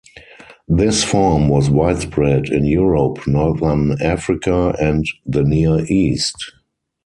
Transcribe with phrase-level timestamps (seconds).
[0.67, 6.53] This form was widespread in Europe, Northern Africa and the Near East.